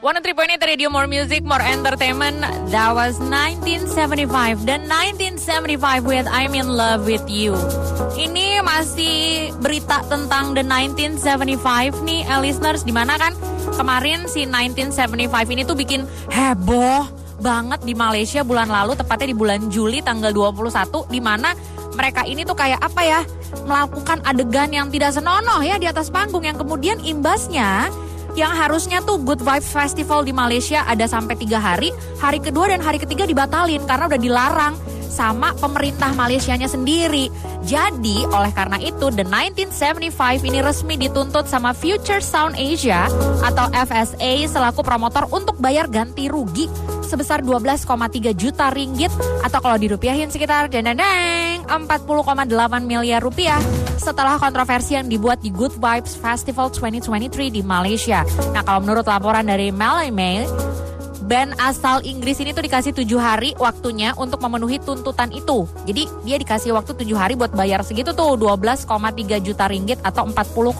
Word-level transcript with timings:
103.8 0.00 0.56
Radio 0.64 0.88
More 0.88 1.04
Music, 1.04 1.44
More 1.44 1.60
Entertainment. 1.60 2.40
That 2.72 2.96
was 2.96 3.20
1975 3.20 4.64
dan 4.64 4.88
1975 4.88 6.08
with 6.08 6.24
I'm 6.24 6.56
in 6.56 6.72
love 6.72 7.04
with 7.04 7.28
you. 7.28 7.52
Ini 8.16 8.64
masih 8.64 9.52
berita 9.60 10.00
tentang 10.08 10.56
the 10.56 10.64
1975 10.64 12.00
nih, 12.00 12.24
eh, 12.24 12.40
listeners. 12.40 12.80
Di 12.80 12.96
mana 12.96 13.20
kan 13.20 13.36
kemarin 13.76 14.24
si 14.24 14.48
1975 14.48 15.52
ini 15.52 15.68
tuh 15.68 15.76
bikin 15.76 16.08
heboh 16.32 17.04
banget 17.44 17.84
di 17.84 17.92
Malaysia 17.92 18.40
bulan 18.40 18.72
lalu, 18.72 18.96
tepatnya 18.96 19.28
di 19.32 19.36
bulan 19.36 19.68
Juli 19.68 20.00
tanggal 20.00 20.32
21, 20.32 21.04
di 21.12 21.20
mana 21.20 21.52
mereka 21.92 22.24
ini 22.24 22.48
tuh 22.48 22.56
kayak 22.56 22.80
apa 22.80 23.04
ya, 23.04 23.20
melakukan 23.68 24.24
adegan 24.24 24.72
yang 24.72 24.88
tidak 24.88 25.12
senonoh 25.12 25.60
ya 25.60 25.76
di 25.76 25.84
atas 25.84 26.08
panggung 26.08 26.48
yang 26.48 26.56
kemudian 26.56 26.96
imbasnya 27.04 27.92
yang 28.38 28.52
harusnya 28.54 29.02
tuh 29.02 29.18
Good 29.22 29.42
Vibes 29.42 29.70
Festival 29.70 30.22
di 30.22 30.30
Malaysia 30.34 30.86
ada 30.86 31.06
sampai 31.06 31.34
tiga 31.38 31.58
hari, 31.58 31.90
hari 32.18 32.38
kedua 32.38 32.70
dan 32.70 32.82
hari 32.82 32.98
ketiga 33.00 33.26
dibatalin 33.26 33.82
karena 33.88 34.06
udah 34.10 34.20
dilarang 34.20 34.74
sama 35.10 35.52
pemerintah 35.58 36.14
Malaysianya 36.14 36.70
sendiri. 36.70 37.28
Jadi 37.66 38.24
oleh 38.30 38.54
karena 38.54 38.78
itu 38.78 39.10
The 39.10 39.26
1975 39.26 40.46
ini 40.48 40.58
resmi 40.62 40.94
dituntut 40.96 41.50
sama 41.50 41.74
Future 41.74 42.22
Sound 42.22 42.56
Asia 42.56 43.10
atau 43.44 43.66
FSA 43.74 44.46
selaku 44.48 44.80
promotor 44.86 45.28
untuk 45.34 45.58
bayar 45.58 45.90
ganti 45.90 46.30
rugi 46.30 46.70
sebesar 47.04 47.42
12,3 47.42 48.30
juta 48.38 48.70
ringgit 48.70 49.10
atau 49.42 49.58
kalau 49.58 49.74
dirupiahin 49.74 50.30
sekitar 50.30 50.70
deng 50.70 50.86
40,8 51.66 52.06
miliar 52.86 53.18
rupiah 53.18 53.58
setelah 53.98 54.38
kontroversi 54.38 54.94
yang 54.94 55.10
dibuat 55.10 55.42
di 55.42 55.50
Good 55.50 55.76
Vibes 55.76 56.14
Festival 56.14 56.70
2023 56.70 57.50
di 57.50 57.62
Malaysia. 57.66 58.22
Nah 58.54 58.62
kalau 58.62 58.80
menurut 58.86 59.04
laporan 59.04 59.44
dari 59.44 59.74
Malay 59.74 60.14
Mail, 60.14 60.46
band 61.30 61.54
asal 61.62 62.02
Inggris 62.02 62.42
ini 62.42 62.50
tuh 62.50 62.66
dikasih 62.66 62.90
tujuh 62.90 63.22
hari 63.22 63.54
waktunya 63.62 64.10
untuk 64.18 64.42
memenuhi 64.42 64.82
tuntutan 64.82 65.30
itu. 65.30 65.62
Jadi 65.86 66.10
dia 66.26 66.36
dikasih 66.42 66.74
waktu 66.74 66.98
tujuh 66.98 67.14
hari 67.14 67.38
buat 67.38 67.54
bayar 67.54 67.86
segitu 67.86 68.10
tuh 68.10 68.34
12,3 68.34 69.38
juta 69.38 69.70
ringgit 69.70 70.02
atau 70.02 70.26
40,8 70.26 70.74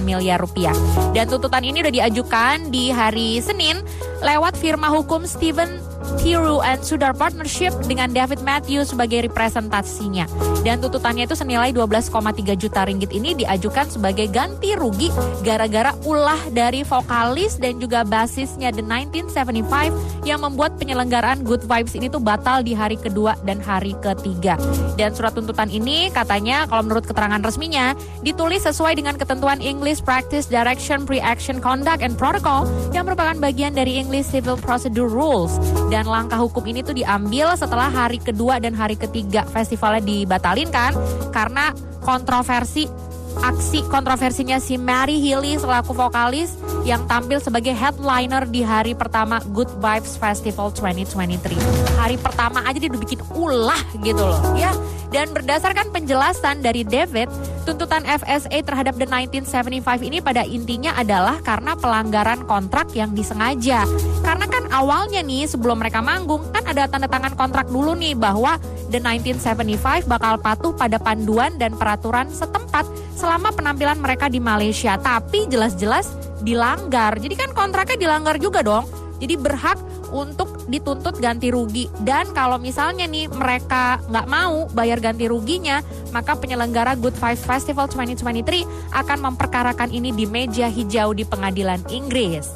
miliar 0.00 0.40
rupiah. 0.40 0.72
Dan 1.12 1.28
tuntutan 1.28 1.60
ini 1.60 1.84
udah 1.84 1.92
diajukan 1.92 2.72
di 2.72 2.88
hari 2.88 3.44
Senin 3.44 3.84
lewat 4.20 4.56
firma 4.60 4.92
hukum 4.92 5.24
Steven 5.24 5.80
Thiru 6.20 6.60
and 6.64 6.80
Sudar 6.82 7.12
Partnership 7.12 7.72
dengan 7.86 8.10
David 8.10 8.40
Matthews 8.42 8.92
sebagai 8.92 9.28
representasinya. 9.28 10.26
Dan 10.60 10.80
tuntutannya 10.82 11.24
itu 11.24 11.36
senilai 11.36 11.72
12,3 11.72 12.56
juta 12.56 12.84
ringgit 12.84 13.12
ini 13.14 13.36
diajukan 13.36 13.88
sebagai 13.88 14.28
ganti 14.28 14.76
rugi 14.76 15.08
gara-gara 15.40 15.96
ulah 16.04 16.40
dari 16.52 16.84
vokalis 16.84 17.56
dan 17.56 17.80
juga 17.80 18.04
basisnya 18.04 18.74
The 18.74 18.84
1975 18.84 20.26
yang 20.28 20.40
membuat 20.44 20.76
penyelenggaraan 20.76 21.46
Good 21.46 21.64
Vibes 21.64 21.96
ini 21.96 22.12
tuh 22.12 22.20
batal 22.20 22.60
di 22.60 22.76
hari 22.76 23.00
kedua 23.00 23.36
dan 23.44 23.60
hari 23.62 23.96
ketiga. 24.04 24.60
Dan 25.00 25.16
surat 25.16 25.32
tuntutan 25.32 25.72
ini 25.72 26.12
katanya 26.12 26.68
kalau 26.68 26.84
menurut 26.84 27.08
keterangan 27.08 27.40
resminya 27.40 27.96
ditulis 28.20 28.66
sesuai 28.68 29.00
dengan 29.00 29.16
ketentuan 29.16 29.62
English 29.64 30.04
Practice 30.04 30.44
Direction 30.48 31.08
Pre-Action 31.08 31.62
Conduct 31.62 32.04
and 32.04 32.16
Protocol 32.20 32.68
yang 32.92 33.08
merupakan 33.08 33.36
bagian 33.40 33.72
dari 33.72 33.96
English 33.96 34.09
Civil 34.18 34.58
Procedure 34.58 35.06
Rules. 35.06 35.54
Dan 35.94 36.10
langkah 36.10 36.42
hukum 36.42 36.66
ini 36.66 36.82
tuh 36.82 36.98
diambil 36.98 37.54
setelah 37.54 37.86
hari 37.86 38.18
kedua 38.18 38.58
dan 38.58 38.74
hari 38.74 38.98
ketiga 38.98 39.46
festivalnya 39.46 40.02
dibatalin 40.02 40.66
kan 40.74 40.98
karena 41.30 41.70
kontroversi 42.02 42.90
aksi 43.38 43.86
kontroversinya 43.86 44.58
si 44.58 44.74
Mary 44.74 45.22
Healy 45.22 45.54
selaku 45.54 45.94
vokalis 45.94 46.58
yang 46.84 47.04
tampil 47.04 47.36
sebagai 47.38 47.76
headliner 47.76 48.48
di 48.48 48.64
hari 48.64 48.96
pertama 48.96 49.40
Good 49.52 49.68
Vibes 49.80 50.16
Festival 50.16 50.72
2023. 50.72 52.00
Hari 52.00 52.16
pertama 52.16 52.64
aja 52.64 52.78
dia 52.80 52.88
udah 52.88 53.02
bikin 53.02 53.20
ulah 53.36 53.82
gitu 54.00 54.22
loh 54.22 54.40
ya. 54.56 54.72
Dan 55.10 55.34
berdasarkan 55.34 55.90
penjelasan 55.90 56.62
dari 56.62 56.86
David, 56.86 57.26
tuntutan 57.66 58.06
FSA 58.06 58.62
terhadap 58.62 58.94
The 58.94 59.10
1975 59.10 60.06
ini 60.06 60.22
pada 60.22 60.46
intinya 60.46 60.94
adalah 60.94 61.42
karena 61.42 61.74
pelanggaran 61.74 62.46
kontrak 62.46 62.94
yang 62.94 63.10
disengaja. 63.10 63.82
Karena 64.22 64.46
kan 64.46 64.70
awalnya 64.70 65.18
nih 65.26 65.50
sebelum 65.50 65.82
mereka 65.82 65.98
manggung 65.98 66.46
kan 66.54 66.62
ada 66.62 66.86
tanda 66.86 67.10
tangan 67.10 67.34
kontrak 67.34 67.66
dulu 67.66 67.98
nih 67.98 68.14
bahwa 68.14 68.62
The 68.94 69.02
1975 69.02 70.06
bakal 70.06 70.38
patuh 70.38 70.78
pada 70.78 71.02
panduan 71.02 71.58
dan 71.58 71.74
peraturan 71.74 72.30
setempat 72.30 72.86
selama 73.20 73.52
penampilan 73.52 74.00
mereka 74.00 74.32
di 74.32 74.40
Malaysia. 74.40 74.96
Tapi 74.96 75.44
jelas-jelas 75.52 76.08
dilanggar. 76.40 77.20
Jadi 77.20 77.36
kan 77.36 77.52
kontraknya 77.52 78.00
dilanggar 78.00 78.40
juga 78.40 78.64
dong. 78.64 78.88
Jadi 79.20 79.36
berhak 79.36 79.76
untuk 80.10 80.66
dituntut 80.66 81.18
ganti 81.22 81.54
rugi 81.54 81.86
dan 82.02 82.30
kalau 82.34 82.58
misalnya 82.58 83.06
nih 83.06 83.30
mereka 83.30 84.02
nggak 84.10 84.26
mau 84.26 84.66
bayar 84.74 84.98
ganti 84.98 85.30
ruginya 85.30 85.82
maka 86.10 86.34
penyelenggara 86.34 86.98
Good 86.98 87.14
Five 87.14 87.38
Festival 87.38 87.86
2023 87.94 88.90
akan 88.90 89.18
memperkarakan 89.30 89.90
ini 89.94 90.10
di 90.10 90.26
meja 90.26 90.66
hijau 90.66 91.14
di 91.14 91.22
pengadilan 91.22 91.78
Inggris. 91.94 92.50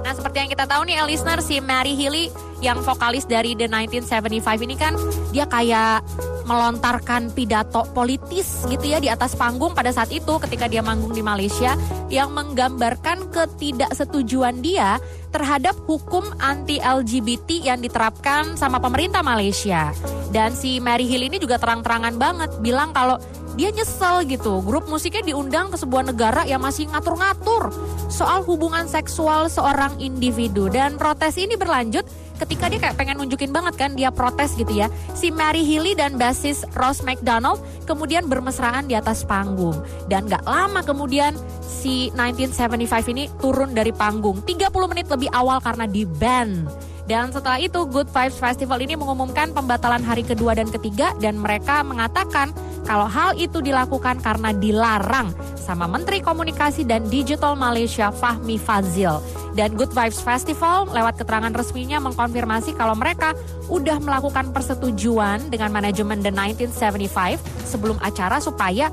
Nah 0.00 0.12
seperti 0.16 0.36
yang 0.44 0.50
kita 0.50 0.64
tahu 0.64 0.88
nih 0.88 1.04
listener 1.04 1.44
si 1.44 1.60
Mary 1.60 1.92
Healy 1.92 2.32
yang 2.64 2.80
vokalis 2.80 3.28
dari 3.28 3.52
The 3.52 3.68
1975 3.68 4.64
ini 4.64 4.76
kan 4.80 4.96
dia 5.28 5.44
kayak 5.44 6.00
melontarkan 6.44 7.32
pidato 7.32 7.88
politis 7.92 8.68
gitu 8.68 8.84
ya 8.84 9.00
di 9.00 9.08
atas 9.08 9.32
panggung 9.36 9.72
pada 9.72 9.90
saat 9.90 10.12
itu 10.12 10.36
ketika 10.44 10.68
dia 10.68 10.84
manggung 10.84 11.12
di 11.12 11.24
Malaysia 11.24 11.76
yang 12.12 12.32
menggambarkan 12.36 13.32
ketidaksetujuan 13.32 14.60
dia 14.60 15.00
terhadap 15.34 15.74
hukum 15.90 16.22
anti 16.38 16.78
LGBT 16.78 17.74
yang 17.74 17.82
diterapkan 17.82 18.54
sama 18.54 18.78
pemerintah 18.78 19.24
Malaysia. 19.26 19.90
Dan 20.30 20.54
si 20.54 20.78
Mary 20.78 21.10
Hill 21.10 21.26
ini 21.26 21.42
juga 21.42 21.58
terang-terangan 21.58 22.14
banget 22.14 22.50
bilang 22.62 22.94
kalau 22.94 23.18
dia 23.54 23.70
nyesel 23.70 24.26
gitu. 24.26 24.62
Grup 24.62 24.86
musiknya 24.90 25.34
diundang 25.34 25.70
ke 25.70 25.78
sebuah 25.78 26.10
negara 26.10 26.42
yang 26.46 26.62
masih 26.62 26.90
ngatur-ngatur 26.90 27.70
soal 28.10 28.42
hubungan 28.46 28.86
seksual 28.86 29.46
seorang 29.50 29.98
individu. 30.02 30.66
Dan 30.70 30.98
protes 30.98 31.38
ini 31.38 31.54
berlanjut 31.54 32.06
ketika 32.38 32.66
dia 32.66 32.80
kayak 32.80 32.96
pengen 32.98 33.22
nunjukin 33.22 33.54
banget 33.54 33.74
kan 33.78 33.94
dia 33.94 34.10
protes 34.10 34.54
gitu 34.58 34.70
ya. 34.70 34.90
Si 35.14 35.30
Mary 35.30 35.62
Healy 35.62 35.94
dan 35.94 36.18
basis 36.18 36.66
Ross 36.74 37.02
McDonald 37.06 37.62
kemudian 37.86 38.26
bermesraan 38.26 38.90
di 38.90 38.98
atas 38.98 39.22
panggung. 39.22 39.76
Dan 40.10 40.26
gak 40.26 40.44
lama 40.46 40.82
kemudian 40.82 41.36
si 41.62 42.10
1975 42.16 43.12
ini 43.14 43.30
turun 43.38 43.72
dari 43.72 43.92
panggung 43.94 44.42
30 44.42 44.90
menit 44.90 45.06
lebih 45.10 45.30
awal 45.32 45.62
karena 45.62 45.86
di 45.86 46.02
ban. 46.08 46.66
Dan 47.04 47.28
setelah 47.28 47.60
itu 47.60 47.84
Good 47.84 48.08
Vibes 48.08 48.40
Festival 48.40 48.80
ini 48.80 48.96
mengumumkan 48.96 49.52
pembatalan 49.52 50.00
hari 50.00 50.24
kedua 50.24 50.56
dan 50.56 50.72
ketiga 50.72 51.12
dan 51.20 51.36
mereka 51.36 51.84
mengatakan 51.84 52.56
kalau 52.88 53.04
hal 53.04 53.36
itu 53.36 53.60
dilakukan 53.60 54.24
karena 54.24 54.56
dilarang 54.56 55.32
sama 55.60 55.84
Menteri 55.84 56.24
Komunikasi 56.24 56.88
dan 56.88 57.04
Digital 57.12 57.56
Malaysia 57.60 58.08
Fahmi 58.08 58.56
Fazil. 58.56 59.20
Dan 59.54 59.78
Good 59.78 59.94
Vibes 59.94 60.18
Festival 60.18 60.90
lewat 60.90 61.22
keterangan 61.22 61.54
resminya 61.54 62.02
mengkonfirmasi 62.02 62.74
kalau 62.74 62.98
mereka 62.98 63.38
udah 63.70 64.02
melakukan 64.02 64.50
persetujuan 64.50 65.46
dengan 65.48 65.70
manajemen 65.70 66.20
The 66.20 66.34
1975 66.34 67.38
sebelum 67.62 67.96
acara 68.02 68.42
supaya 68.42 68.90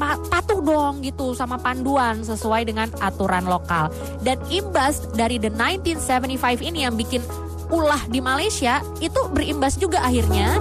patuh 0.00 0.64
dong 0.64 1.04
gitu 1.04 1.36
sama 1.36 1.60
panduan 1.60 2.24
sesuai 2.24 2.66
dengan 2.66 2.88
aturan 2.98 3.46
lokal. 3.46 3.92
Dan 4.24 4.40
imbas 4.50 5.06
dari 5.14 5.38
The 5.38 5.52
1975 5.54 6.66
ini 6.66 6.88
yang 6.88 6.98
bikin 6.98 7.22
ulah 7.70 8.02
di 8.10 8.18
Malaysia 8.18 8.82
itu 8.98 9.20
berimbas 9.30 9.78
juga 9.78 10.02
akhirnya 10.02 10.58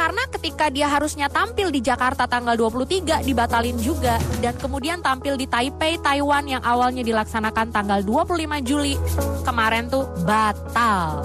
karena 0.00 0.24
ketika 0.32 0.72
dia 0.72 0.88
harusnya 0.88 1.28
tampil 1.28 1.68
di 1.68 1.84
Jakarta 1.84 2.24
tanggal 2.24 2.56
23 2.56 3.20
dibatalin 3.20 3.76
juga 3.76 4.16
dan 4.40 4.56
kemudian 4.56 5.04
tampil 5.04 5.36
di 5.36 5.44
Taipei, 5.44 6.00
Taiwan 6.00 6.48
yang 6.48 6.64
awalnya 6.64 7.04
dilaksanakan 7.04 7.68
tanggal 7.68 8.00
25 8.00 8.64
Juli 8.64 8.96
kemarin 9.44 9.92
tuh 9.92 10.08
batal. 10.24 11.20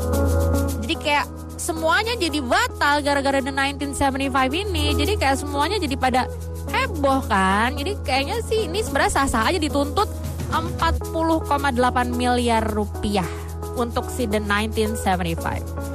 Jadi 0.83 0.95
kayak 0.99 1.23
semuanya 1.55 2.19
jadi 2.19 2.43
batal 2.43 2.99
gara-gara 2.99 3.39
The 3.39 3.55
1975 3.55 4.27
ini. 4.67 4.91
Jadi 4.91 5.13
kayak 5.23 5.39
semuanya 5.39 5.79
jadi 5.79 5.95
pada 5.95 6.27
heboh 6.75 7.23
kan. 7.31 7.79
Jadi 7.79 7.95
kayaknya 8.03 8.43
sih 8.43 8.67
ini 8.67 8.83
sebenarnya 8.83 9.23
sah-sah 9.23 9.55
aja 9.55 9.59
dituntut 9.63 10.11
40,8 10.51 11.15
miliar 12.11 12.67
rupiah 12.67 13.27
untuk 13.79 14.11
si 14.11 14.27
The 14.27 14.43
1975. 14.43 15.94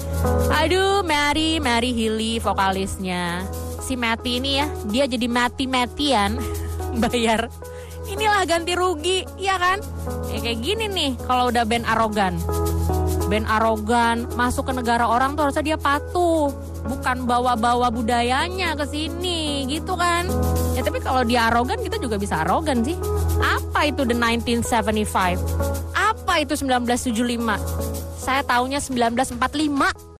Aduh, 0.50 1.00
Mary, 1.00 1.56
Mary 1.62 1.96
Hilly 1.96 2.36
vokalisnya. 2.36 3.44
Si 3.80 3.96
Matty 3.96 4.38
ini 4.38 4.60
ya, 4.60 4.66
dia 4.86 5.04
jadi 5.08 5.26
mati-matian 5.26 6.36
bayar. 7.02 7.48
Inilah 8.10 8.44
ganti 8.44 8.74
rugi, 8.76 9.24
ya 9.40 9.56
kan? 9.56 9.80
Ya 10.28 10.38
kayak 10.42 10.60
gini 10.60 10.84
nih 10.90 11.10
kalau 11.24 11.48
udah 11.48 11.64
band 11.64 11.86
arogan. 11.88 12.34
Band 13.30 13.46
arogan 13.46 14.26
masuk 14.34 14.68
ke 14.68 14.72
negara 14.74 15.06
orang 15.06 15.38
tuh 15.38 15.46
harusnya 15.46 15.74
dia 15.74 15.78
patuh, 15.78 16.50
bukan 16.84 17.24
bawa-bawa 17.24 17.88
budayanya 17.88 18.74
ke 18.74 18.84
sini, 18.90 19.70
gitu 19.70 19.94
kan? 19.94 20.26
Ya 20.74 20.82
tapi 20.82 20.98
kalau 20.98 21.22
dia 21.22 21.46
arogan 21.48 21.78
kita 21.80 22.02
juga 22.02 22.18
bisa 22.18 22.42
arogan 22.42 22.82
sih. 22.82 22.98
Apa 23.40 23.88
itu 23.88 24.02
the 24.04 24.16
1975? 24.18 25.38
Apa 25.94 26.42
itu 26.42 26.58
1975? 26.58 27.79
Saya 28.20 28.44
taunya 28.44 28.76
1945. 28.76 29.96